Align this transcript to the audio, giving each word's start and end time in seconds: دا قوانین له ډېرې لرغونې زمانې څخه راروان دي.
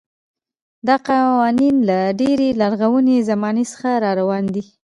دا 0.87 0.95
قوانین 1.09 1.75
له 1.89 1.99
ډېرې 2.19 2.49
لرغونې 2.61 3.17
زمانې 3.29 3.65
څخه 3.71 3.89
راروان 4.05 4.43
دي. 4.55 4.63